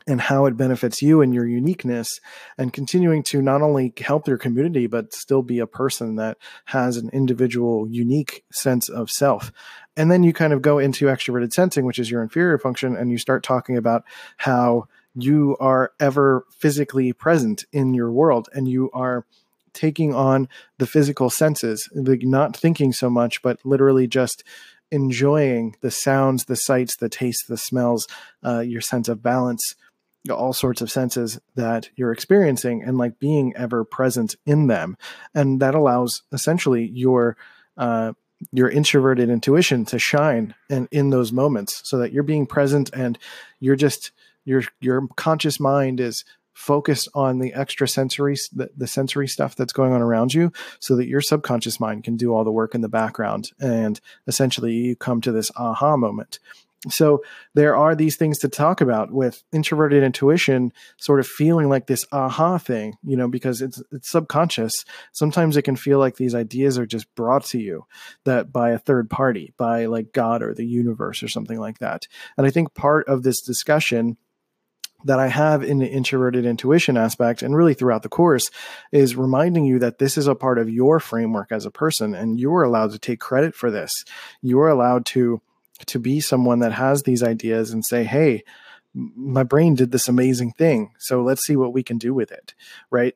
and 0.06 0.20
how 0.20 0.46
it 0.46 0.56
benefits 0.56 1.02
you 1.02 1.20
and 1.20 1.34
your 1.34 1.46
uniqueness 1.46 2.20
and 2.56 2.72
continuing 2.72 3.22
to 3.24 3.42
not 3.42 3.62
only 3.62 3.92
help 3.98 4.28
your 4.28 4.38
community 4.38 4.86
but 4.86 5.12
still 5.12 5.42
be 5.42 5.58
a 5.58 5.66
person 5.66 6.16
that 6.16 6.38
has 6.66 6.96
an 6.96 7.10
individual 7.12 7.88
unique 7.88 8.44
sense 8.52 8.88
of 8.88 9.10
self 9.10 9.50
and 9.96 10.10
then 10.10 10.22
you 10.22 10.32
kind 10.32 10.52
of 10.52 10.62
go 10.62 10.78
into 10.78 11.06
extroverted 11.06 11.52
sensing 11.52 11.84
which 11.84 11.98
is 11.98 12.10
your 12.10 12.22
inferior 12.22 12.58
function 12.58 12.96
and 12.96 13.10
you 13.10 13.18
start 13.18 13.42
talking 13.42 13.76
about 13.76 14.04
how 14.36 14.86
you 15.14 15.56
are 15.58 15.92
ever 15.98 16.44
physically 16.50 17.12
present 17.12 17.64
in 17.72 17.94
your 17.94 18.12
world 18.12 18.48
and 18.52 18.68
you 18.68 18.90
are 18.92 19.24
taking 19.76 20.12
on 20.14 20.48
the 20.78 20.86
physical 20.86 21.30
senses 21.30 21.88
like 21.94 22.22
not 22.22 22.56
thinking 22.56 22.92
so 22.92 23.08
much 23.08 23.42
but 23.42 23.58
literally 23.64 24.06
just 24.08 24.42
enjoying 24.90 25.76
the 25.82 25.90
sounds 25.90 26.46
the 26.46 26.56
sights 26.56 26.96
the 26.96 27.08
tastes 27.08 27.46
the 27.46 27.56
smells 27.56 28.08
uh, 28.44 28.60
your 28.60 28.80
sense 28.80 29.08
of 29.08 29.22
balance 29.22 29.74
all 30.30 30.52
sorts 30.52 30.80
of 30.80 30.90
senses 30.90 31.38
that 31.54 31.90
you're 31.96 32.12
experiencing 32.12 32.82
and 32.82 32.98
like 32.98 33.18
being 33.18 33.54
ever 33.56 33.84
present 33.84 34.36
in 34.44 34.66
them. 34.66 34.96
And 35.34 35.60
that 35.60 35.74
allows 35.74 36.22
essentially 36.32 36.86
your 36.86 37.36
uh, 37.76 38.12
your 38.52 38.68
introverted 38.68 39.30
intuition 39.30 39.84
to 39.86 39.98
shine 39.98 40.54
and 40.68 40.88
in 40.90 41.10
those 41.10 41.32
moments 41.32 41.80
so 41.84 41.98
that 41.98 42.12
you're 42.12 42.22
being 42.22 42.46
present 42.46 42.90
and 42.92 43.18
you're 43.60 43.76
just 43.76 44.12
your 44.44 44.62
your 44.80 45.08
conscious 45.16 45.58
mind 45.58 46.00
is 46.00 46.24
focused 46.56 47.06
on 47.14 47.38
the 47.38 47.52
extra 47.52 47.86
sensory 47.86 48.34
the, 48.54 48.70
the 48.74 48.86
sensory 48.86 49.28
stuff 49.28 49.54
that's 49.54 49.74
going 49.74 49.92
on 49.92 50.00
around 50.00 50.32
you 50.32 50.50
so 50.80 50.96
that 50.96 51.06
your 51.06 51.20
subconscious 51.20 51.78
mind 51.78 52.02
can 52.02 52.16
do 52.16 52.34
all 52.34 52.44
the 52.44 52.50
work 52.50 52.74
in 52.74 52.80
the 52.80 52.88
background 52.88 53.50
and 53.60 54.00
essentially 54.26 54.72
you 54.72 54.96
come 54.96 55.20
to 55.20 55.30
this 55.30 55.50
aha 55.56 55.98
moment 55.98 56.38
so 56.88 57.22
there 57.54 57.76
are 57.76 57.94
these 57.94 58.16
things 58.16 58.38
to 58.38 58.48
talk 58.48 58.80
about 58.80 59.10
with 59.10 59.42
introverted 59.52 60.02
intuition 60.02 60.72
sort 60.98 61.20
of 61.20 61.26
feeling 61.26 61.68
like 61.68 61.86
this 61.86 62.06
aha 62.12 62.58
thing, 62.58 62.96
you 63.02 63.16
know, 63.16 63.28
because 63.28 63.60
it's 63.62 63.82
it's 63.92 64.10
subconscious. 64.10 64.84
Sometimes 65.12 65.56
it 65.56 65.62
can 65.62 65.76
feel 65.76 65.98
like 65.98 66.16
these 66.16 66.34
ideas 66.34 66.78
are 66.78 66.86
just 66.86 67.12
brought 67.14 67.44
to 67.46 67.58
you 67.58 67.86
that 68.24 68.52
by 68.52 68.70
a 68.70 68.78
third 68.78 69.10
party, 69.10 69.52
by 69.56 69.86
like 69.86 70.12
God 70.12 70.42
or 70.42 70.54
the 70.54 70.66
universe 70.66 71.22
or 71.22 71.28
something 71.28 71.58
like 71.58 71.78
that. 71.78 72.06
And 72.36 72.46
I 72.46 72.50
think 72.50 72.74
part 72.74 73.08
of 73.08 73.22
this 73.22 73.40
discussion 73.40 74.16
that 75.06 75.18
I 75.18 75.28
have 75.28 75.62
in 75.62 75.78
the 75.78 75.86
introverted 75.86 76.44
intuition 76.44 76.96
aspect 76.96 77.42
and 77.42 77.56
really 77.56 77.74
throughout 77.74 78.02
the 78.02 78.08
course 78.08 78.50
is 78.92 79.16
reminding 79.16 79.64
you 79.64 79.78
that 79.78 79.98
this 79.98 80.18
is 80.18 80.26
a 80.26 80.34
part 80.34 80.58
of 80.58 80.68
your 80.68 81.00
framework 81.00 81.52
as 81.52 81.64
a 81.64 81.70
person 81.70 82.14
and 82.14 82.40
you're 82.40 82.62
allowed 82.62 82.90
to 82.92 82.98
take 82.98 83.20
credit 83.20 83.54
for 83.54 83.70
this. 83.70 84.04
You're 84.42 84.68
allowed 84.68 85.06
to 85.06 85.40
to 85.86 85.98
be 85.98 86.20
someone 86.20 86.60
that 86.60 86.72
has 86.72 87.02
these 87.02 87.22
ideas 87.22 87.70
and 87.70 87.84
say, 87.84 88.04
hey, 88.04 88.42
my 88.94 89.42
brain 89.42 89.74
did 89.74 89.92
this 89.92 90.08
amazing 90.08 90.52
thing. 90.52 90.90
So 90.98 91.22
let's 91.22 91.44
see 91.46 91.54
what 91.54 91.74
we 91.74 91.82
can 91.82 91.98
do 91.98 92.14
with 92.14 92.32
it. 92.32 92.54
Right. 92.90 93.14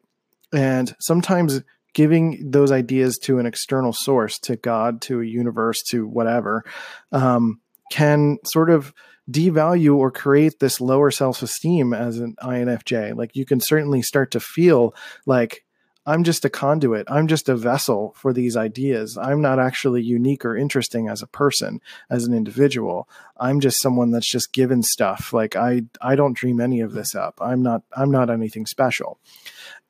And 0.52 0.94
sometimes 1.00 1.62
giving 1.94 2.50
those 2.50 2.70
ideas 2.70 3.18
to 3.18 3.38
an 3.38 3.46
external 3.46 3.92
source, 3.92 4.38
to 4.40 4.56
God, 4.56 5.00
to 5.02 5.20
a 5.20 5.24
universe, 5.24 5.82
to 5.90 6.06
whatever, 6.06 6.64
um, 7.12 7.60
can 7.90 8.38
sort 8.44 8.70
of 8.70 8.94
devalue 9.30 9.96
or 9.96 10.10
create 10.10 10.58
this 10.58 10.80
lower 10.80 11.10
self 11.10 11.42
esteem 11.42 11.92
as 11.92 12.18
an 12.18 12.34
INFJ. 12.42 13.14
Like 13.14 13.36
you 13.36 13.44
can 13.44 13.60
certainly 13.60 14.02
start 14.02 14.30
to 14.32 14.40
feel 14.40 14.94
like 15.26 15.64
I'm 16.06 16.24
just 16.24 16.44
a 16.44 16.50
conduit. 16.50 17.06
I'm 17.10 17.28
just 17.28 17.48
a 17.48 17.54
vessel 17.54 18.14
for 18.16 18.32
these 18.32 18.56
ideas. 18.56 19.18
I'm 19.20 19.42
not 19.42 19.58
actually 19.58 20.02
unique 20.02 20.44
or 20.44 20.56
interesting 20.56 21.08
as 21.08 21.22
a 21.22 21.26
person, 21.26 21.80
as 22.08 22.24
an 22.24 22.32
individual. 22.32 23.08
I'm 23.36 23.60
just 23.60 23.82
someone 23.82 24.10
that's 24.10 24.30
just 24.30 24.52
given 24.52 24.82
stuff. 24.82 25.32
Like 25.32 25.56
I 25.56 25.82
I 26.00 26.16
don't 26.16 26.36
dream 26.36 26.60
any 26.60 26.80
of 26.80 26.92
this 26.92 27.14
up. 27.14 27.38
I'm 27.40 27.62
not 27.62 27.82
I'm 27.94 28.10
not 28.10 28.30
anything 28.30 28.66
special. 28.66 29.18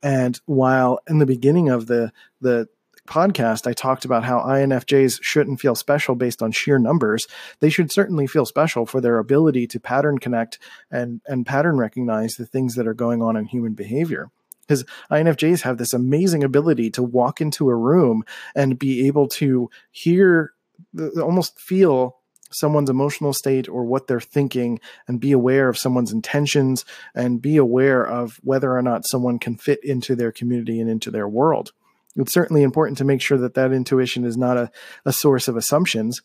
And 0.03 0.39
while 0.45 0.99
in 1.07 1.19
the 1.19 1.25
beginning 1.25 1.69
of 1.69 1.87
the 1.87 2.11
the 2.41 2.67
podcast, 3.11 3.67
I 3.67 3.73
talked 3.73 4.05
about 4.05 4.23
how 4.23 4.39
INFJs 4.39 5.19
shouldn't 5.21 5.59
feel 5.59 5.75
special 5.75 6.15
based 6.15 6.41
on 6.41 6.53
sheer 6.53 6.79
numbers. 6.79 7.27
They 7.59 7.69
should 7.69 7.91
certainly 7.91 8.25
feel 8.25 8.45
special 8.45 8.85
for 8.85 9.01
their 9.01 9.17
ability 9.17 9.67
to 9.67 9.79
pattern 9.81 10.17
connect 10.17 10.59
and, 10.89 11.19
and 11.27 11.45
pattern 11.45 11.77
recognize 11.77 12.35
the 12.35 12.45
things 12.45 12.75
that 12.75 12.87
are 12.87 12.93
going 12.93 13.21
on 13.21 13.35
in 13.35 13.45
human 13.45 13.73
behavior 13.73 14.31
because 14.61 14.85
INFJs 15.11 15.63
have 15.63 15.77
this 15.77 15.93
amazing 15.93 16.45
ability 16.45 16.89
to 16.91 17.03
walk 17.03 17.41
into 17.41 17.69
a 17.69 17.75
room 17.75 18.23
and 18.55 18.79
be 18.79 19.05
able 19.07 19.27
to 19.27 19.69
hear, 19.91 20.53
uh, 20.97 21.19
almost 21.19 21.59
feel 21.59 22.19
someone's 22.51 22.89
emotional 22.89 23.33
state 23.33 23.67
or 23.67 23.83
what 23.83 24.07
they're 24.07 24.21
thinking 24.21 24.79
and 25.09 25.19
be 25.19 25.33
aware 25.33 25.67
of 25.67 25.77
someone's 25.77 26.13
intentions 26.13 26.85
and 27.13 27.41
be 27.41 27.57
aware 27.57 28.05
of 28.05 28.39
whether 28.43 28.77
or 28.77 28.81
not 28.81 29.05
someone 29.05 29.39
can 29.39 29.57
fit 29.57 29.83
into 29.83 30.15
their 30.15 30.31
community 30.31 30.79
and 30.79 30.89
into 30.89 31.11
their 31.11 31.27
world. 31.27 31.73
It's 32.15 32.33
certainly 32.33 32.63
important 32.63 32.97
to 32.97 33.05
make 33.05 33.21
sure 33.21 33.37
that 33.37 33.53
that 33.53 33.71
intuition 33.71 34.25
is 34.25 34.37
not 34.37 34.57
a, 34.57 34.71
a 35.05 35.13
source 35.13 35.47
of 35.47 35.55
assumptions 35.55 36.21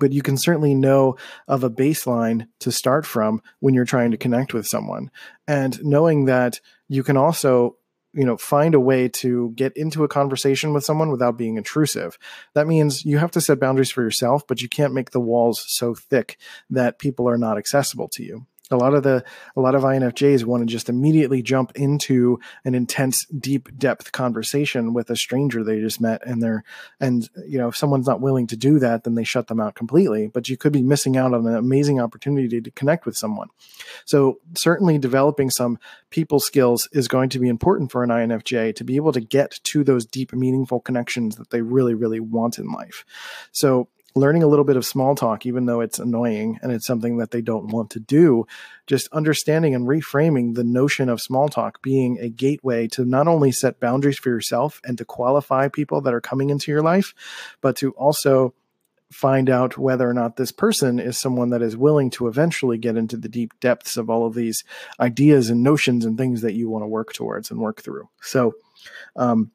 but 0.00 0.12
you 0.12 0.22
can 0.22 0.36
certainly 0.36 0.74
know 0.74 1.16
of 1.46 1.64
a 1.64 1.70
baseline 1.70 2.46
to 2.60 2.70
start 2.70 3.06
from 3.06 3.42
when 3.60 3.74
you're 3.74 3.84
trying 3.84 4.10
to 4.10 4.16
connect 4.16 4.52
with 4.54 4.66
someone. 4.66 5.10
And 5.46 5.82
knowing 5.82 6.26
that 6.26 6.60
you 6.88 7.02
can 7.02 7.16
also 7.16 7.76
you 8.14 8.24
know 8.24 8.38
find 8.38 8.74
a 8.74 8.80
way 8.80 9.06
to 9.06 9.52
get 9.54 9.76
into 9.76 10.02
a 10.02 10.08
conversation 10.08 10.72
with 10.72 10.84
someone 10.84 11.10
without 11.10 11.36
being 11.36 11.56
intrusive. 11.56 12.18
That 12.54 12.66
means 12.66 13.04
you 13.04 13.18
have 13.18 13.30
to 13.32 13.40
set 13.40 13.60
boundaries 13.60 13.90
for 13.90 14.02
yourself 14.02 14.46
but 14.46 14.62
you 14.62 14.68
can't 14.68 14.94
make 14.94 15.10
the 15.10 15.20
walls 15.20 15.64
so 15.68 15.94
thick 15.94 16.38
that 16.70 16.98
people 16.98 17.28
are 17.28 17.38
not 17.38 17.58
accessible 17.58 18.08
to 18.08 18.22
you 18.22 18.46
a 18.70 18.76
lot 18.76 18.94
of 18.94 19.02
the 19.02 19.24
a 19.56 19.60
lot 19.60 19.74
of 19.74 19.82
infjs 19.82 20.44
want 20.44 20.62
to 20.62 20.66
just 20.66 20.88
immediately 20.88 21.42
jump 21.42 21.72
into 21.74 22.38
an 22.64 22.74
intense 22.74 23.24
deep 23.26 23.76
depth 23.78 24.12
conversation 24.12 24.92
with 24.92 25.10
a 25.10 25.16
stranger 25.16 25.64
they 25.64 25.80
just 25.80 26.00
met 26.00 26.20
and 26.26 26.42
they're 26.42 26.64
and 27.00 27.28
you 27.46 27.58
know 27.58 27.68
if 27.68 27.76
someone's 27.76 28.06
not 28.06 28.20
willing 28.20 28.46
to 28.46 28.56
do 28.56 28.78
that 28.78 29.04
then 29.04 29.14
they 29.14 29.24
shut 29.24 29.46
them 29.46 29.60
out 29.60 29.74
completely. 29.74 30.26
But 30.26 30.48
you 30.48 30.56
could 30.56 30.72
be 30.72 30.82
missing 30.82 31.16
out 31.16 31.34
on 31.34 31.46
an 31.46 31.54
amazing 31.54 32.00
opportunity 32.00 32.60
to 32.60 32.70
connect 32.70 33.06
with 33.06 33.16
someone. 33.16 33.48
So 34.04 34.40
certainly 34.54 34.98
developing 34.98 35.50
some 35.50 35.78
people 36.10 36.40
skills 36.40 36.88
is 36.92 37.08
going 37.08 37.30
to 37.30 37.38
be 37.38 37.48
important 37.48 37.90
for 37.90 38.02
an 38.02 38.10
infj 38.10 38.74
to 38.74 38.84
be 38.84 38.96
able 38.96 39.12
to 39.12 39.20
get 39.20 39.60
to 39.64 39.84
those 39.84 40.06
deep 40.06 40.32
meaningful 40.32 40.80
connections 40.80 41.36
that 41.36 41.50
they 41.50 41.62
really 41.62 41.94
really 41.94 42.20
want 42.20 42.58
in 42.58 42.70
life. 42.70 43.04
So 43.52 43.88
learning 44.18 44.42
a 44.42 44.46
little 44.46 44.64
bit 44.64 44.76
of 44.76 44.84
small 44.84 45.14
talk, 45.14 45.46
even 45.46 45.66
though 45.66 45.80
it's 45.80 45.98
annoying 45.98 46.58
and 46.62 46.72
it's 46.72 46.86
something 46.86 47.18
that 47.18 47.30
they 47.30 47.40
don't 47.40 47.68
want 47.68 47.90
to 47.90 48.00
do, 48.00 48.46
just 48.86 49.08
understanding 49.12 49.74
and 49.74 49.86
reframing 49.86 50.54
the 50.54 50.64
notion 50.64 51.08
of 51.08 51.20
small 51.20 51.48
talk 51.48 51.80
being 51.82 52.18
a 52.18 52.28
gateway 52.28 52.86
to 52.88 53.04
not 53.04 53.28
only 53.28 53.52
set 53.52 53.80
boundaries 53.80 54.18
for 54.18 54.30
yourself 54.30 54.80
and 54.84 54.98
to 54.98 55.04
qualify 55.04 55.68
people 55.68 56.00
that 56.00 56.14
are 56.14 56.20
coming 56.20 56.50
into 56.50 56.70
your 56.70 56.82
life, 56.82 57.14
but 57.60 57.76
to 57.76 57.92
also 57.92 58.54
find 59.10 59.48
out 59.48 59.78
whether 59.78 60.08
or 60.08 60.12
not 60.12 60.36
this 60.36 60.52
person 60.52 60.98
is 60.98 61.18
someone 61.18 61.50
that 61.50 61.62
is 61.62 61.76
willing 61.76 62.10
to 62.10 62.28
eventually 62.28 62.76
get 62.76 62.96
into 62.96 63.16
the 63.16 63.28
deep 63.28 63.58
depths 63.60 63.96
of 63.96 64.10
all 64.10 64.26
of 64.26 64.34
these 64.34 64.64
ideas 65.00 65.48
and 65.48 65.62
notions 65.62 66.04
and 66.04 66.18
things 66.18 66.42
that 66.42 66.54
you 66.54 66.68
want 66.68 66.82
to 66.82 66.88
work 66.88 67.12
towards 67.12 67.50
and 67.50 67.60
work 67.60 67.82
through. 67.82 68.08
So, 68.20 68.54
um, 69.16 69.50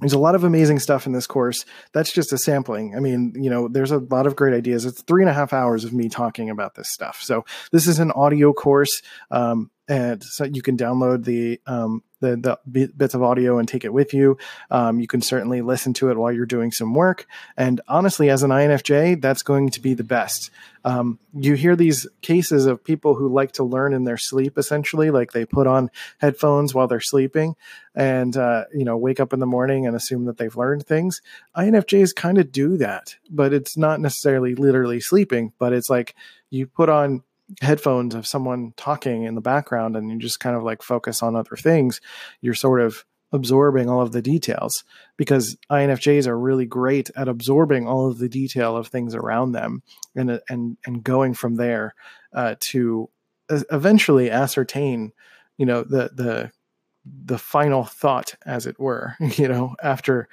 there's 0.00 0.12
a 0.12 0.18
lot 0.18 0.34
of 0.34 0.44
amazing 0.44 0.78
stuff 0.78 1.06
in 1.06 1.12
this 1.12 1.26
course. 1.26 1.64
That's 1.92 2.12
just 2.12 2.32
a 2.32 2.38
sampling. 2.38 2.94
I 2.96 3.00
mean, 3.00 3.32
you 3.36 3.50
know, 3.50 3.68
there's 3.68 3.90
a 3.90 3.98
lot 3.98 4.26
of 4.26 4.36
great 4.36 4.54
ideas. 4.54 4.84
It's 4.84 5.02
three 5.02 5.22
and 5.22 5.30
a 5.30 5.34
half 5.34 5.52
hours 5.52 5.84
of 5.84 5.92
me 5.92 6.08
talking 6.08 6.50
about 6.50 6.74
this 6.74 6.92
stuff. 6.92 7.20
So 7.20 7.44
this 7.72 7.88
is 7.88 7.98
an 7.98 8.12
audio 8.12 8.52
course. 8.52 9.02
Um, 9.30 9.70
and 9.88 10.22
so 10.22 10.44
you 10.44 10.62
can 10.62 10.76
download 10.76 11.24
the 11.24 11.60
um, 11.66 12.02
the, 12.20 12.58
the 12.66 12.90
bits 12.96 13.14
of 13.14 13.22
audio 13.22 13.58
and 13.58 13.68
take 13.68 13.84
it 13.84 13.92
with 13.92 14.12
you. 14.12 14.38
Um, 14.70 15.00
you 15.00 15.06
can 15.06 15.22
certainly 15.22 15.62
listen 15.62 15.94
to 15.94 16.10
it 16.10 16.16
while 16.16 16.32
you're 16.32 16.46
doing 16.46 16.72
some 16.72 16.94
work. 16.94 17.26
And 17.56 17.80
honestly, 17.88 18.28
as 18.28 18.42
an 18.42 18.50
INFJ, 18.50 19.20
that's 19.20 19.42
going 19.42 19.70
to 19.70 19.80
be 19.80 19.94
the 19.94 20.04
best. 20.04 20.50
Um, 20.84 21.18
you 21.32 21.54
hear 21.54 21.76
these 21.76 22.06
cases 22.22 22.66
of 22.66 22.82
people 22.82 23.14
who 23.14 23.28
like 23.28 23.52
to 23.52 23.64
learn 23.64 23.92
in 23.92 24.04
their 24.04 24.16
sleep, 24.16 24.58
essentially, 24.58 25.10
like 25.10 25.32
they 25.32 25.44
put 25.44 25.66
on 25.66 25.90
headphones 26.18 26.74
while 26.74 26.88
they're 26.88 27.00
sleeping 27.00 27.54
and, 27.94 28.36
uh, 28.36 28.64
you 28.74 28.84
know, 28.84 28.96
wake 28.96 29.20
up 29.20 29.32
in 29.32 29.40
the 29.40 29.46
morning 29.46 29.86
and 29.86 29.94
assume 29.94 30.24
that 30.24 30.38
they've 30.38 30.56
learned 30.56 30.86
things. 30.86 31.20
INFJs 31.56 32.14
kind 32.14 32.38
of 32.38 32.50
do 32.52 32.76
that, 32.78 33.16
but 33.30 33.52
it's 33.52 33.76
not 33.76 34.00
necessarily 34.00 34.54
literally 34.54 35.00
sleeping, 35.00 35.52
but 35.58 35.72
it's 35.72 35.90
like 35.90 36.14
you 36.50 36.66
put 36.66 36.88
on 36.88 37.22
headphones 37.60 38.14
of 38.14 38.26
someone 38.26 38.72
talking 38.76 39.24
in 39.24 39.34
the 39.34 39.40
background 39.40 39.96
and 39.96 40.10
you 40.10 40.18
just 40.18 40.40
kind 40.40 40.56
of 40.56 40.62
like 40.62 40.82
focus 40.82 41.22
on 41.22 41.36
other 41.36 41.56
things, 41.56 42.00
you're 42.40 42.54
sort 42.54 42.80
of 42.80 43.04
absorbing 43.32 43.90
all 43.90 44.00
of 44.00 44.12
the 44.12 44.22
details 44.22 44.84
because 45.16 45.56
INFJs 45.70 46.26
are 46.26 46.38
really 46.38 46.64
great 46.64 47.10
at 47.16 47.28
absorbing 47.28 47.86
all 47.86 48.08
of 48.08 48.18
the 48.18 48.28
detail 48.28 48.76
of 48.76 48.88
things 48.88 49.14
around 49.14 49.52
them 49.52 49.82
and 50.16 50.40
and 50.48 50.78
and 50.86 51.04
going 51.04 51.34
from 51.34 51.56
there 51.56 51.94
uh, 52.32 52.54
to 52.60 53.10
eventually 53.50 54.30
ascertain, 54.30 55.12
you 55.56 55.66
know, 55.66 55.82
the 55.82 56.10
the 56.14 56.50
the 57.04 57.38
final 57.38 57.84
thought, 57.84 58.34
as 58.44 58.66
it 58.66 58.78
were, 58.78 59.14
you 59.36 59.48
know, 59.48 59.74
after 59.82 60.28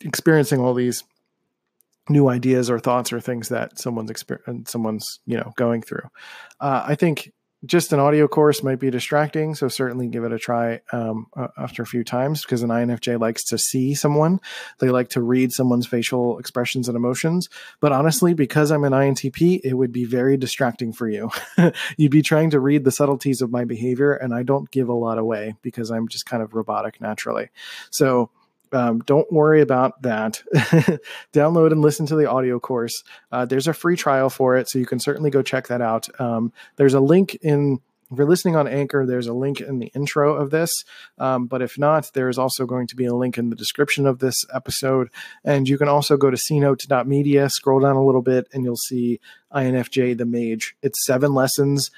experiencing 0.00 0.60
all 0.60 0.74
these 0.74 1.04
new 2.08 2.28
ideas 2.28 2.70
or 2.70 2.78
thoughts 2.78 3.12
or 3.12 3.20
things 3.20 3.48
that 3.48 3.78
someone's 3.78 4.10
experience, 4.10 4.70
someone's 4.70 5.20
you 5.26 5.36
know 5.36 5.52
going 5.56 5.82
through. 5.82 6.08
Uh, 6.60 6.84
I 6.86 6.94
think 6.94 7.32
just 7.64 7.92
an 7.92 8.00
audio 8.00 8.28
course 8.28 8.62
might 8.62 8.78
be 8.78 8.90
distracting, 8.90 9.54
so 9.54 9.68
certainly 9.68 10.08
give 10.08 10.24
it 10.24 10.32
a 10.32 10.38
try 10.38 10.80
um, 10.92 11.26
after 11.56 11.82
a 11.82 11.86
few 11.86 12.04
times 12.04 12.42
because 12.42 12.62
an 12.62 12.70
INFJ 12.70 13.18
likes 13.18 13.44
to 13.44 13.58
see 13.58 13.94
someone. 13.94 14.40
They 14.80 14.90
like 14.90 15.08
to 15.10 15.22
read 15.22 15.52
someone's 15.52 15.86
facial 15.86 16.38
expressions 16.38 16.88
and 16.88 16.96
emotions. 16.96 17.48
But 17.80 17.92
honestly, 17.92 18.34
because 18.34 18.70
I'm 18.70 18.84
an 18.84 18.92
INTP, 18.92 19.60
it 19.64 19.74
would 19.74 19.92
be 19.92 20.04
very 20.04 20.36
distracting 20.36 20.92
for 20.92 21.08
you. 21.08 21.30
You'd 21.96 22.12
be 22.12 22.22
trying 22.22 22.50
to 22.50 22.60
read 22.60 22.84
the 22.84 22.90
subtleties 22.90 23.40
of 23.40 23.50
my 23.50 23.64
behavior, 23.64 24.12
and 24.12 24.34
I 24.34 24.42
don't 24.42 24.70
give 24.70 24.88
a 24.88 24.94
lot 24.94 25.18
away 25.18 25.54
because 25.62 25.90
I'm 25.90 26.08
just 26.08 26.26
kind 26.26 26.42
of 26.42 26.54
robotic 26.54 27.00
naturally. 27.00 27.48
So 27.90 28.30
um, 28.74 28.98
don't 29.00 29.30
worry 29.32 29.60
about 29.60 30.02
that. 30.02 30.42
Download 31.32 31.72
and 31.72 31.80
listen 31.80 32.06
to 32.06 32.16
the 32.16 32.28
audio 32.28 32.58
course. 32.58 33.04
Uh, 33.30 33.44
there's 33.44 33.68
a 33.68 33.72
free 33.72 33.96
trial 33.96 34.28
for 34.28 34.56
it, 34.56 34.68
so 34.68 34.78
you 34.78 34.86
can 34.86 34.98
certainly 34.98 35.30
go 35.30 35.42
check 35.42 35.68
that 35.68 35.80
out. 35.80 36.08
Um, 36.20 36.52
there's 36.76 36.94
a 36.94 37.00
link 37.00 37.36
in. 37.36 37.80
If 38.12 38.18
you're 38.18 38.28
listening 38.28 38.54
on 38.54 38.68
Anchor, 38.68 39.06
there's 39.06 39.26
a 39.26 39.32
link 39.32 39.60
in 39.60 39.78
the 39.78 39.90
intro 39.94 40.34
of 40.34 40.50
this. 40.50 40.70
Um, 41.18 41.46
but 41.46 41.62
if 41.62 41.78
not, 41.78 42.10
there's 42.12 42.38
also 42.38 42.66
going 42.66 42.86
to 42.88 42.96
be 42.96 43.06
a 43.06 43.14
link 43.14 43.38
in 43.38 43.48
the 43.48 43.56
description 43.56 44.06
of 44.06 44.18
this 44.18 44.36
episode. 44.54 45.08
And 45.42 45.68
you 45.68 45.78
can 45.78 45.88
also 45.88 46.16
go 46.16 46.30
to 46.30 46.36
cnote.media, 46.36 47.48
scroll 47.48 47.80
down 47.80 47.96
a 47.96 48.04
little 48.04 48.22
bit, 48.22 48.46
and 48.52 48.62
you'll 48.62 48.76
see 48.76 49.20
INFJ 49.52 50.18
the 50.18 50.26
Mage. 50.26 50.76
It's 50.82 51.04
seven 51.04 51.32
lessons 51.32 51.90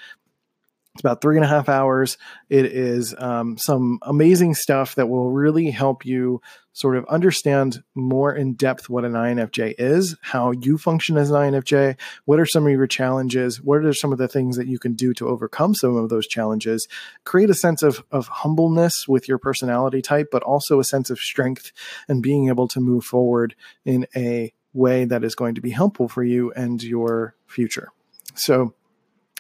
it's 0.97 1.03
about 1.03 1.21
three 1.21 1.37
and 1.37 1.45
a 1.45 1.49
half 1.49 1.69
hours. 1.69 2.17
It 2.49 2.65
is 2.65 3.15
um, 3.19 3.59
some 3.59 3.99
amazing 4.01 4.55
stuff 4.55 4.95
that 4.95 5.11
will 5.11 5.31
really 5.31 5.71
help 5.71 6.07
you 6.07 6.41
sort 6.73 6.97
of 6.97 7.05
understand 7.07 7.83
more 7.95 8.35
in 8.35 8.55
depth 8.55 8.89
what 8.89 9.05
an 9.05 9.13
INFJ 9.13 9.75
is, 9.79 10.17
how 10.23 10.53
you 10.53 10.79
function 10.79 11.19
as 11.19 11.31
an 11.31 11.37
INFJ, 11.37 11.99
what 12.25 12.41
are 12.41 12.47
some 12.47 12.67
of 12.67 12.73
your 12.73 12.87
challenges, 12.87 13.61
what 13.63 13.85
are 13.85 13.93
some 13.93 14.11
of 14.11 14.17
the 14.17 14.27
things 14.27 14.57
that 14.57 14.69
you 14.69 14.79
can 14.79 14.95
do 14.95 15.13
to 15.13 15.29
overcome 15.29 15.75
some 15.75 15.97
of 15.97 16.09
those 16.09 16.27
challenges, 16.27 16.89
create 17.25 17.51
a 17.51 17.55
sense 17.55 17.83
of, 17.83 18.03
of 18.11 18.29
humbleness 18.29 19.07
with 19.07 19.29
your 19.29 19.39
personality 19.39 20.01
type, 20.01 20.29
but 20.33 20.43
also 20.43 20.81
a 20.81 20.85
sense 20.85 21.11
of 21.11 21.19
strength 21.19 21.73
and 22.09 22.23
being 22.23 22.49
able 22.49 22.69
to 22.69 22.81
move 22.81 23.05
forward 23.05 23.55
in 23.85 24.07
a 24.17 24.51
way 24.73 25.05
that 25.05 25.25
is 25.25 25.35
going 25.35 25.55
to 25.57 25.61
be 25.61 25.71
helpful 25.71 26.09
for 26.09 26.25
you 26.25 26.53
and 26.53 26.83
your 26.83 27.35
future. 27.47 27.91
So, 28.35 28.75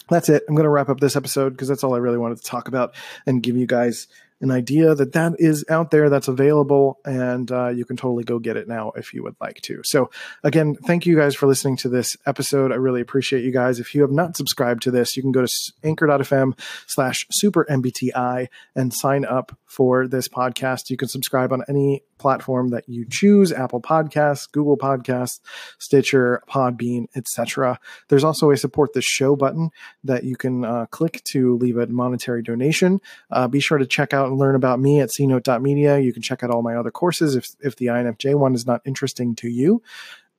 that's 0.09 0.29
it. 0.29 0.45
I'm 0.49 0.55
going 0.55 0.65
to 0.65 0.71
wrap 0.71 0.89
up 0.89 1.01
this 1.01 1.17
episode 1.17 1.51
because 1.51 1.69
that's 1.69 1.85
all 1.85 1.95
I 1.95 1.99
really 1.99 2.19
wanted 2.19 2.39
to 2.39 2.45
talk 2.45 2.69
about 2.69 2.95
and 3.27 3.43
give 3.43 3.57
you 3.57 3.67
guys 3.67 4.09
an 4.41 4.51
idea 4.51 4.95
that 4.95 5.13
that 5.13 5.35
is 5.39 5.65
out 5.69 5.91
there, 5.91 6.11
that's 6.11 6.29
available, 6.29 6.99
and 7.05 7.51
uh, 7.51 7.69
you 7.69 7.85
can 7.85 7.97
totally 7.97 8.25
go 8.25 8.39
get 8.39 8.57
it 8.57 8.69
now 8.69 8.93
if 8.97 9.15
you 9.15 9.23
would 9.23 9.37
like 9.41 9.61
to. 9.63 9.81
So, 9.85 10.11
again, 10.45 10.75
thank 10.75 11.07
you 11.07 11.17
guys 11.17 11.35
for 11.35 11.47
listening 11.47 11.77
to 11.79 11.89
this 11.89 12.17
episode. 12.27 12.73
I 12.73 12.77
really 12.77 13.01
appreciate 13.01 13.45
you 13.45 13.53
guys. 13.53 13.81
If 13.81 13.95
you 13.95 14.03
have 14.03 14.11
not 14.11 14.37
subscribed 14.37 14.83
to 14.83 14.91
this, 14.91 15.17
you 15.17 15.23
can 15.23 15.33
go 15.33 15.45
to 15.45 15.73
anchor.fm 15.83 16.59
slash 16.87 17.27
super 17.31 17.65
MBTI 17.71 18.49
and 18.75 18.93
sign 18.93 19.25
up 19.25 19.57
for 19.65 20.07
this 20.07 20.29
podcast. 20.29 20.91
You 20.91 20.97
can 20.97 21.09
subscribe 21.09 21.53
on 21.53 21.63
any 21.69 22.03
platform 22.19 22.71
that 22.71 22.89
you 22.89 23.07
choose 23.09 23.53
Apple 23.53 23.81
Podcasts, 23.81 24.51
Google 24.51 24.77
Podcasts, 24.77 25.41
Stitcher, 25.79 26.43
Podbean, 26.49 27.07
etc. 27.15 27.79
There's 28.09 28.25
also 28.25 28.51
a 28.51 28.57
support 28.57 28.93
the 28.93 29.03
show 29.03 29.37
button 29.37 29.71
that 30.05 30.25
you 30.25 30.37
can 30.37 30.65
uh, 30.65 30.87
click 30.87 31.23
to 31.25 31.57
leave 31.57 31.77
a 31.77 31.87
monetary 31.87 32.43
donation. 32.43 33.01
Uh, 33.31 33.49
be 33.49 33.61
sure 33.61 33.79
to 33.79 33.87
check 33.87 34.15
out 34.15 34.26
out 34.27 34.31
and 34.31 34.41
learn 34.41 34.55
about 34.55 34.81
me 34.81 35.01
at 35.01 35.11
cnote.media. 35.11 35.99
You 36.01 36.13
can 36.13 36.23
check 36.23 36.43
out 36.43 36.51
all 36.51 36.63
my 36.63 36.75
other 36.75 36.91
courses 36.91 37.37
if, 37.37 37.47
if 37.61 37.77
the 37.77 37.87
INFJ 37.87 38.35
one 38.35 38.55
is 38.55 38.67
not 38.67 38.83
interesting 38.85 39.35
to 39.37 39.49
you. 39.49 39.83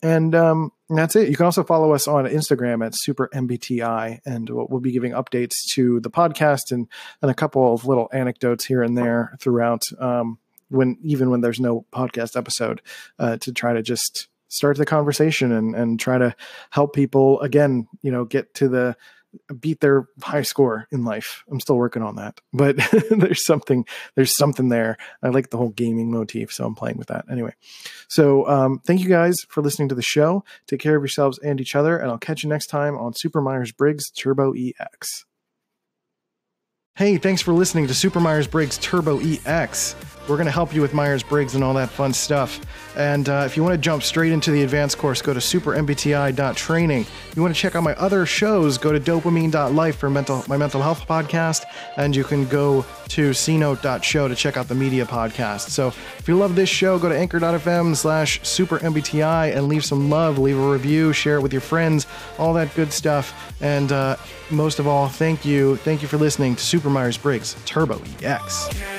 And 0.02 0.36
um, 0.36 0.72
that's 0.90 1.16
it. 1.16 1.30
You 1.30 1.36
can 1.36 1.46
also 1.46 1.64
follow 1.64 1.94
us 1.94 2.08
on 2.08 2.26
Instagram 2.26 2.86
at 2.86 2.94
Super 2.96 3.30
MBTI, 3.34 4.20
and 4.26 4.48
we'll, 4.48 4.68
we'll, 4.70 4.80
be 4.80 4.92
giving 4.92 5.14
updates 5.14 5.56
to 5.72 6.00
the 6.02 6.12
podcast 6.12 6.72
and, 6.72 6.88
and 7.24 7.32
a 7.32 7.34
couple 7.34 7.74
of 7.74 7.86
little 7.86 8.08
anecdotes 8.14 8.66
here 8.66 8.84
and 8.84 8.96
there 8.96 9.36
throughout. 9.40 9.82
Um, 10.00 10.38
when 10.70 10.98
even 11.02 11.32
when 11.32 11.42
there's 11.42 11.60
no 11.60 11.86
podcast 11.92 12.38
episode, 12.38 12.82
uh, 13.18 13.38
to 13.38 13.52
try 13.52 13.74
to 13.74 13.82
just 13.82 14.28
start 14.50 14.78
the 14.78 14.86
conversation 14.86 15.52
and 15.52 15.76
and 15.76 16.00
try 16.00 16.18
to 16.18 16.36
help 16.70 16.94
people 16.94 17.40
again, 17.42 17.88
you 18.04 18.12
know, 18.12 18.26
get 18.26 18.54
to 18.56 18.68
the 18.68 18.96
beat 19.60 19.80
their 19.80 20.08
high 20.22 20.42
score 20.42 20.88
in 20.92 21.04
life. 21.04 21.44
I'm 21.50 21.60
still 21.60 21.78
working 21.78 22.02
on 22.02 22.16
that, 22.16 22.40
but 22.54 22.78
there's 23.10 23.46
something 23.46 23.86
there's 24.16 24.36
something 24.36 24.70
there. 24.70 24.98
I 25.22 25.30
like 25.30 25.50
the 25.50 25.58
whole 25.58 25.70
gaming 25.70 26.12
motif, 26.12 26.52
so 26.52 26.66
I'm 26.66 26.76
playing 26.76 26.98
with 26.98 27.08
that 27.08 27.26
anyway. 27.30 27.54
So 28.08 28.48
um, 28.48 28.80
thank 28.86 29.02
you 29.02 29.10
guys 29.10 29.38
for 29.50 29.62
listening 29.62 29.90
to 29.90 29.96
the 29.96 30.02
show. 30.02 30.44
Take 30.68 30.80
care 30.80 30.96
of 30.96 31.02
yourselves 31.02 31.40
and 31.40 31.62
each 31.62 31.76
other, 31.76 31.98
and 31.98 32.10
I'll 32.10 32.18
catch 32.18 32.44
you 32.44 32.50
next 32.50 32.68
time 32.68 32.98
on 32.98 33.14
Super 33.14 33.42
Myers 33.42 33.72
Briggs 33.72 34.10
Turbo 34.10 34.54
EX. 34.54 35.26
Hey, 36.98 37.20
thanks 37.20 37.44
for 37.44 37.54
listening 37.54 37.86
to 37.86 37.94
Super 37.94 38.20
Myers 38.20 38.48
Briggs 38.48 38.80
Turbo 38.80 39.20
EX. 39.20 39.96
We're 40.28 40.36
going 40.36 40.48
to 40.48 40.52
help 40.52 40.74
you 40.74 40.82
with 40.82 40.94
Myers 40.96 41.22
Briggs 41.24 41.56
and 41.56 41.64
all 41.64 41.76
that 41.76 41.90
fun 41.90 42.12
stuff. 42.12 42.60
And 42.98 43.30
uh, 43.30 43.44
if 43.46 43.56
you 43.56 43.64
want 43.64 43.74
to 43.74 43.78
jump 43.78 44.04
straight 44.04 44.34
into 44.34 44.52
the 44.52 44.64
advanced 44.64 44.98
course, 44.98 45.22
go 45.22 45.34
to 45.34 45.40
supermbti.training. 45.40 47.02
If 47.02 47.34
you 47.36 47.42
want 47.42 47.56
to 47.56 47.62
check 47.62 47.76
out 47.76 47.84
my 47.84 47.94
other 47.96 48.26
shows, 48.26 48.78
go 48.78 48.92
to 48.92 49.00
dopamine.life 49.00 49.96
for 49.96 50.10
mental, 50.10 50.44
my 50.48 50.58
mental 50.58 50.82
health 50.82 51.08
podcast. 51.08 51.64
And 51.96 52.16
you 52.16 52.26
can 52.26 52.46
go 52.48 52.84
to 53.10 53.30
cnote.show 53.30 54.28
to 54.28 54.36
check 54.36 54.58
out 54.58 54.68
the 54.68 54.76
media 54.76 55.06
podcast. 55.06 55.70
So 55.70 55.88
if 55.88 56.28
you 56.28 56.36
love 56.36 56.56
this 56.56 56.68
show, 56.68 57.00
go 57.00 57.08
to 57.08 57.18
anchor.fm 57.18 57.96
slash 57.96 58.42
supermbti 58.42 59.56
and 59.56 59.70
leave 59.70 59.86
some 59.86 60.10
love, 60.10 60.40
leave 60.40 60.58
a 60.58 60.72
review, 60.72 61.14
share 61.14 61.38
it 61.38 61.42
with 61.42 61.54
your 61.54 61.62
friends, 61.62 62.06
all 62.38 62.54
that 62.56 62.74
good 62.76 62.92
stuff. 62.92 63.56
And 63.62 63.92
uh, 63.92 64.18
most 64.50 64.80
of 64.80 64.88
all, 64.88 65.08
thank 65.08 65.46
you. 65.46 65.78
Thank 65.78 66.02
you 66.02 66.08
for 66.08 66.18
listening 66.18 66.56
to 66.56 66.64
Super 66.88 66.94
Myers 66.94 67.18
Briggs 67.18 67.54
Turbo 67.66 68.02
EX. 68.22 68.97